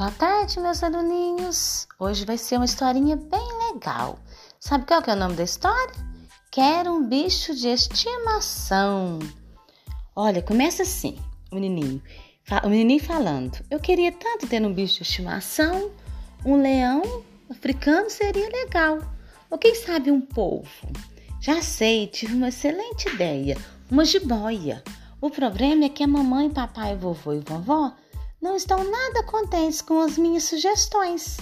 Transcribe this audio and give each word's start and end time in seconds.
Boa 0.00 0.12
tarde, 0.12 0.58
meus 0.58 0.82
aluninhos. 0.82 1.86
Hoje 1.98 2.24
vai 2.24 2.38
ser 2.38 2.56
uma 2.56 2.64
historinha 2.64 3.16
bem 3.16 3.58
legal. 3.68 4.18
Sabe 4.58 4.86
qual 4.86 5.02
que 5.02 5.10
é 5.10 5.12
o 5.12 5.16
nome 5.16 5.34
da 5.34 5.44
história? 5.44 5.92
Quero 6.50 6.90
um 6.90 7.06
bicho 7.06 7.54
de 7.54 7.68
estimação. 7.68 9.18
Olha, 10.16 10.40
começa 10.40 10.84
assim, 10.84 11.18
o 11.52 11.56
menininho. 11.56 12.02
O 12.64 12.70
menininho 12.70 13.04
falando: 13.04 13.58
Eu 13.70 13.78
queria 13.78 14.10
tanto 14.10 14.46
ter 14.46 14.62
um 14.62 14.72
bicho 14.72 14.96
de 14.96 15.02
estimação. 15.02 15.90
Um 16.46 16.62
leão 16.62 17.02
africano 17.50 18.08
seria 18.08 18.48
legal. 18.48 19.00
Ou 19.50 19.58
quem 19.58 19.74
sabe 19.74 20.10
um 20.10 20.22
polvo? 20.22 20.88
Já 21.42 21.60
sei, 21.60 22.06
tive 22.06 22.32
uma 22.32 22.48
excelente 22.48 23.06
ideia. 23.06 23.54
Uma 23.90 24.06
jiboia. 24.06 24.82
O 25.20 25.28
problema 25.28 25.84
é 25.84 25.90
que 25.90 26.02
a 26.02 26.06
mamãe, 26.08 26.48
papai, 26.48 26.96
vovô 26.96 27.34
e 27.34 27.40
vovó 27.40 27.92
não 28.40 28.56
estão 28.56 28.82
nada 28.82 29.22
contentes 29.22 29.82
com 29.82 30.00
as 30.00 30.16
minhas 30.16 30.44
sugestões. 30.44 31.36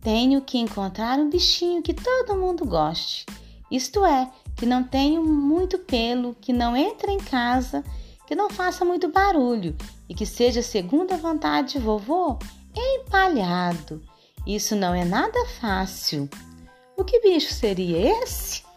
Tenho 0.00 0.40
que 0.40 0.58
encontrar 0.58 1.18
um 1.18 1.28
bichinho 1.28 1.82
que 1.82 1.92
todo 1.92 2.38
mundo 2.38 2.64
goste. 2.64 3.26
Isto 3.70 4.04
é, 4.04 4.30
que 4.56 4.64
não 4.64 4.84
tenha 4.84 5.20
muito 5.20 5.78
pelo, 5.78 6.34
que 6.34 6.52
não 6.52 6.76
entre 6.76 7.10
em 7.10 7.18
casa, 7.18 7.84
que 8.26 8.34
não 8.34 8.48
faça 8.48 8.84
muito 8.84 9.08
barulho 9.08 9.76
e 10.08 10.14
que 10.14 10.24
seja 10.24 10.62
segundo 10.62 11.12
a 11.12 11.16
vontade 11.16 11.72
de 11.72 11.78
vovô, 11.78 12.38
empalhado. 12.74 14.02
Isso 14.46 14.76
não 14.76 14.94
é 14.94 15.04
nada 15.04 15.38
fácil. 15.60 16.28
O 16.96 17.04
que 17.04 17.20
bicho 17.20 17.52
seria 17.52 18.22
esse? 18.22 18.67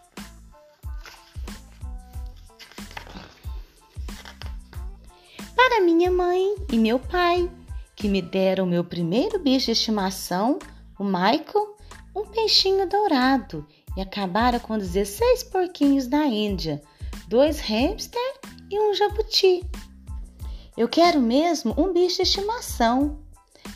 Para 5.72 5.80
minha 5.80 6.10
mãe 6.10 6.54
e 6.70 6.76
meu 6.76 6.98
pai, 6.98 7.50
que 7.96 8.06
me 8.06 8.20
deram 8.20 8.66
meu 8.66 8.84
primeiro 8.84 9.38
bicho 9.38 9.66
de 9.66 9.72
estimação, 9.72 10.58
o 10.98 11.02
Michael, 11.02 11.76
um 12.14 12.26
peixinho 12.26 12.86
dourado, 12.86 13.66
e 13.96 14.02
acabaram 14.02 14.58
com 14.58 14.76
16 14.76 15.44
porquinhos 15.44 16.06
da 16.06 16.26
Índia, 16.26 16.82
dois 17.26 17.58
hamster 17.60 18.20
e 18.70 18.78
um 18.78 18.92
jabuti. 18.92 19.64
Eu 20.76 20.88
quero 20.88 21.18
mesmo 21.22 21.72
um 21.78 21.90
bicho 21.90 22.16
de 22.16 22.24
estimação. 22.24 23.18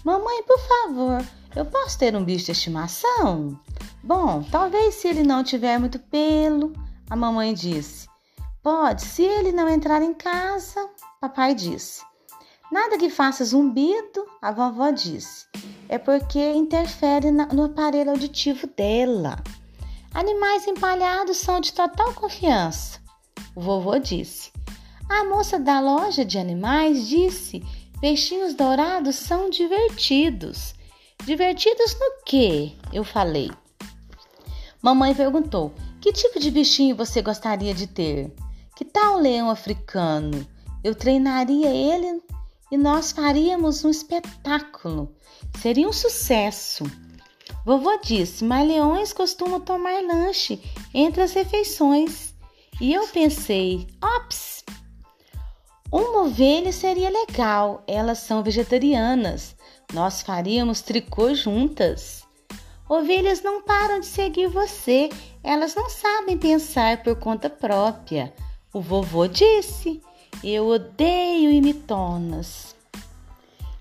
Mamãe, 0.04 0.42
por 0.42 0.58
favor, 0.58 1.24
eu 1.56 1.64
posso 1.64 1.98
ter 1.98 2.14
um 2.14 2.22
bicho 2.22 2.44
de 2.44 2.52
estimação? 2.52 3.58
Bom, 4.02 4.42
talvez 4.50 4.96
se 4.96 5.08
ele 5.08 5.22
não 5.22 5.42
tiver 5.42 5.78
muito 5.78 5.98
pelo, 5.98 6.74
a 7.08 7.16
mamãe 7.16 7.54
disse. 7.54 8.06
Pode, 8.66 9.02
se 9.02 9.22
ele 9.22 9.52
não 9.52 9.68
entrar 9.68 10.02
em 10.02 10.12
casa, 10.12 10.90
papai 11.20 11.54
disse. 11.54 12.02
Nada 12.72 12.98
que 12.98 13.08
faça 13.08 13.44
zumbido, 13.44 14.26
a 14.42 14.50
vovó 14.50 14.90
disse. 14.90 15.46
É 15.88 15.98
porque 15.98 16.52
interfere 16.52 17.30
no 17.30 17.62
aparelho 17.62 18.10
auditivo 18.10 18.66
dela. 18.66 19.40
Animais 20.12 20.66
empalhados 20.66 21.36
são 21.36 21.60
de 21.60 21.72
total 21.72 22.12
confiança, 22.12 22.98
o 23.54 23.60
vovô 23.60 24.00
disse. 24.00 24.50
A 25.08 25.22
moça 25.22 25.60
da 25.60 25.78
loja 25.78 26.24
de 26.24 26.36
animais 26.36 27.06
disse: 27.06 27.62
peixinhos 28.00 28.52
dourados 28.52 29.14
são 29.14 29.48
divertidos. 29.48 30.74
Divertidos 31.24 31.94
no 31.94 32.24
quê? 32.24 32.72
Eu 32.92 33.04
falei. 33.04 33.48
Mamãe 34.82 35.14
perguntou: 35.14 35.72
que 36.00 36.12
tipo 36.12 36.40
de 36.40 36.50
bichinho 36.50 36.96
você 36.96 37.22
gostaria 37.22 37.72
de 37.72 37.86
ter? 37.86 38.34
Que 38.76 38.84
tal 38.84 39.16
um 39.16 39.22
leão 39.22 39.48
africano? 39.48 40.46
Eu 40.84 40.94
treinaria 40.94 41.70
ele 41.70 42.22
e 42.70 42.76
nós 42.76 43.10
faríamos 43.10 43.82
um 43.82 43.88
espetáculo. 43.88 45.16
Seria 45.62 45.88
um 45.88 45.92
sucesso. 45.94 46.84
Vovô 47.64 47.96
disse: 48.02 48.44
mas 48.44 48.68
leões 48.68 49.14
costumam 49.14 49.60
tomar 49.60 50.02
lanche 50.02 50.60
entre 50.92 51.22
as 51.22 51.32
refeições. 51.32 52.34
E 52.78 52.92
eu 52.92 53.08
pensei: 53.08 53.86
ops! 54.02 54.62
Uma 55.90 56.24
ovelha 56.24 56.70
seria 56.70 57.08
legal, 57.08 57.82
elas 57.86 58.18
são 58.18 58.42
vegetarianas. 58.42 59.56
Nós 59.94 60.20
faríamos 60.20 60.82
tricô 60.82 61.32
juntas. 61.32 62.24
Ovelhas 62.86 63.42
não 63.42 63.62
param 63.62 64.00
de 64.00 64.06
seguir 64.06 64.48
você, 64.48 65.08
elas 65.42 65.74
não 65.74 65.88
sabem 65.88 66.36
pensar 66.36 67.02
por 67.02 67.16
conta 67.16 67.48
própria. 67.48 68.34
O 68.76 68.80
vovô 68.82 69.26
disse: 69.26 70.02
Eu 70.44 70.66
odeio 70.66 71.50
imitonas. 71.50 72.76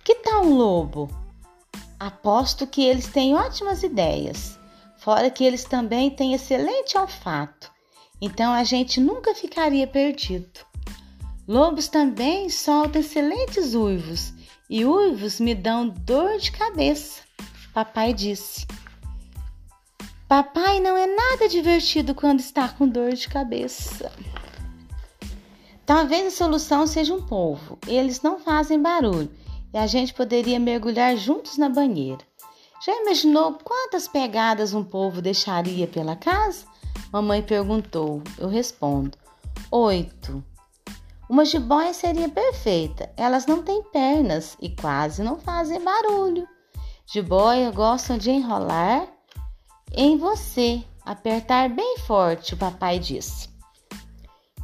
Que 0.06 0.16
tal 0.16 0.46
um 0.46 0.56
lobo? 0.56 1.10
Aposto 2.00 2.66
que 2.66 2.82
eles 2.82 3.06
têm 3.08 3.36
ótimas 3.36 3.84
ideias. 3.84 4.58
Fora 4.98 5.30
que 5.30 5.44
eles 5.44 5.66
também 5.66 6.10
têm 6.10 6.34
excelente 6.34 6.98
olfato. 6.98 7.70
Então 8.22 8.54
a 8.54 8.64
gente 8.64 9.02
nunca 9.02 9.36
ficaria 9.36 9.86
perdido. 9.86 10.62
Lobos 11.46 11.90
também 11.90 12.50
soltam 12.50 13.02
excelentes 13.02 13.76
uivos 13.76 14.32
e 14.70 14.86
uivos 14.86 15.42
me 15.42 15.54
dão 15.54 15.90
dor 15.90 16.38
de 16.38 16.54
cabeça. 16.54 17.22
Papai 17.74 18.14
disse. 18.14 18.66
Papai 20.26 20.80
não 20.80 20.96
é 20.96 21.06
nada 21.06 21.50
divertido 21.50 22.16
quando 22.16 22.40
está 22.40 22.70
com 22.70 22.88
dor 22.88 23.12
de 23.12 23.28
cabeça. 23.28 24.10
Talvez 25.86 26.28
a 26.28 26.36
solução 26.36 26.88
seja 26.88 27.14
um 27.14 27.22
polvo. 27.22 27.78
Eles 27.88 28.22
não 28.22 28.40
fazem 28.40 28.82
barulho 28.82 29.32
e 29.74 29.78
a 29.78 29.86
gente 29.86 30.14
poderia 30.14 30.60
mergulhar 30.60 31.16
juntos 31.16 31.58
na 31.58 31.70
banheira. 31.70 32.22
Já 32.84 33.02
imaginou 33.02 33.54
quantas 33.64 34.08
pegadas 34.08 34.74
um 34.74 34.84
polvo 34.84 35.22
deixaria 35.22 35.88
pela 35.88 36.16
casa? 36.16 36.66
Mamãe 37.12 37.42
perguntou. 37.42 38.22
Eu 38.38 38.48
respondo: 38.48 39.18
oito. 39.72 40.44
Uma 41.30 41.46
jiboia 41.46 41.94
seria 41.94 42.30
perfeita. 42.30 43.12
Elas 43.16 43.46
não 43.46 43.64
têm 43.64 43.84
pernas 43.84 44.58
e 44.62 44.70
quase 44.70 45.24
não 45.24 45.40
fazem 45.40 45.84
barulho. 45.84 46.48
Jiboia 47.06 47.72
gostam 47.72 48.18
de 48.18 48.32
enrolar 48.32 49.08
em 49.94 50.18
você, 50.18 50.84
apertar 51.06 51.70
bem 51.70 51.98
forte, 52.00 52.54
o 52.54 52.58
papai 52.58 53.00
disse. 53.00 53.55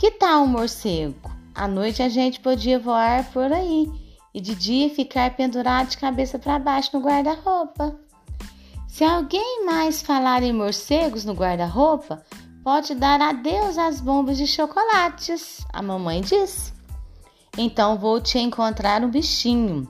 Que 0.02 0.10
tal 0.10 0.46
um 0.46 0.48
morcego? 0.48 1.32
À 1.54 1.68
noite 1.68 2.02
a 2.02 2.10
gente 2.10 2.40
podia 2.40 2.80
voar 2.80 3.24
por 3.32 3.54
aí 3.54 3.88
e 4.34 4.42
de 4.42 4.56
dia 4.56 4.90
ficar 4.90 5.36
pendurado 5.36 5.90
de 5.90 5.98
cabeça 6.00 6.40
para 6.40 6.58
baixo 6.58 6.90
no 6.94 7.06
guarda-roupa. 7.06 7.96
Se 8.88 9.04
alguém 9.04 9.64
mais 9.64 10.02
falar 10.02 10.42
em 10.42 10.52
morcegos 10.52 11.24
no 11.24 11.34
guarda-roupa, 11.34 12.26
pode 12.64 12.96
dar 12.96 13.22
adeus 13.22 13.78
às 13.78 14.02
bombas 14.02 14.40
de 14.40 14.48
chocolates, 14.48 15.64
a 15.72 15.84
mamãe 15.84 16.20
disse. 16.22 16.74
Então 17.56 17.96
vou 17.96 18.20
te 18.20 18.40
encontrar 18.40 19.04
um 19.04 19.12
bichinho 19.12 19.88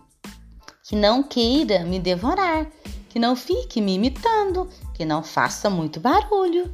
que 0.84 0.94
não 0.94 1.24
queira 1.24 1.86
me 1.86 2.00
devorar, 2.00 2.68
que 3.08 3.18
não 3.18 3.34
fique 3.34 3.80
me 3.80 3.94
imitando, 3.94 4.68
que 4.94 5.06
não 5.06 5.24
faça 5.24 5.70
muito 5.70 6.02
barulho, 6.02 6.70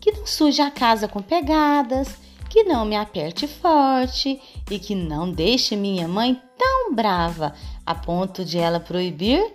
que 0.00 0.12
não 0.12 0.26
suje 0.26 0.62
a 0.62 0.70
casa 0.70 1.06
com 1.06 1.20
pegadas 1.20 2.29
que 2.50 2.64
não 2.64 2.84
me 2.84 2.96
aperte 2.96 3.46
forte 3.46 4.42
e 4.68 4.78
que 4.78 4.94
não 4.94 5.30
deixe 5.30 5.76
minha 5.76 6.08
mãe 6.08 6.42
tão 6.58 6.92
brava 6.92 7.54
a 7.86 7.94
ponto 7.94 8.44
de 8.44 8.58
ela 8.58 8.80
proibir 8.80 9.54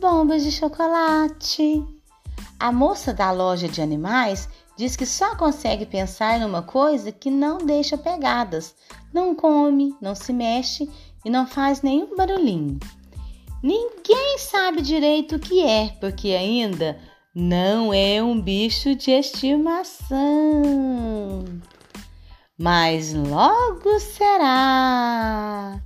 bombas 0.00 0.44
de 0.44 0.52
chocolate. 0.52 1.84
A 2.58 2.70
moça 2.70 3.12
da 3.12 3.32
loja 3.32 3.68
de 3.68 3.82
animais 3.82 4.48
diz 4.76 4.94
que 4.94 5.04
só 5.04 5.34
consegue 5.34 5.84
pensar 5.84 6.38
numa 6.38 6.62
coisa 6.62 7.10
que 7.10 7.28
não 7.28 7.58
deixa 7.58 7.98
pegadas, 7.98 8.72
não 9.12 9.34
come, 9.34 9.96
não 10.00 10.14
se 10.14 10.32
mexe 10.32 10.88
e 11.24 11.30
não 11.30 11.44
faz 11.44 11.82
nenhum 11.82 12.14
barulhinho. 12.14 12.78
Ninguém 13.60 14.38
sabe 14.38 14.80
direito 14.80 15.34
o 15.34 15.40
que 15.40 15.60
é, 15.60 15.88
porque 16.00 16.28
ainda 16.28 16.96
não 17.34 17.92
é 17.92 18.22
um 18.22 18.40
bicho 18.40 18.94
de 18.94 19.10
estimação 19.10 20.08
mas 22.58 23.14
logo 23.14 24.00
será. 24.00 25.80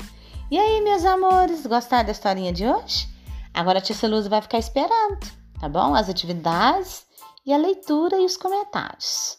E 0.50 0.58
aí, 0.58 0.80
meus 0.80 1.04
amores, 1.04 1.66
gostaram 1.66 2.06
da 2.06 2.12
historinha 2.12 2.52
de 2.52 2.66
hoje? 2.66 3.08
Agora 3.52 3.78
a 3.78 3.82
Tia 3.82 4.08
Luz 4.08 4.26
vai 4.26 4.40
ficar 4.40 4.58
esperando, 4.58 5.18
tá 5.60 5.68
bom? 5.68 5.94
As 5.94 6.08
atividades 6.08 7.04
e 7.44 7.52
a 7.52 7.58
leitura 7.58 8.16
e 8.16 8.24
os 8.24 8.38
comentários. 8.38 9.38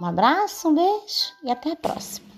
Um 0.00 0.06
abraço, 0.06 0.68
um 0.68 0.74
beijo 0.74 1.32
e 1.44 1.50
até 1.50 1.70
a 1.70 1.76
próxima. 1.76 2.31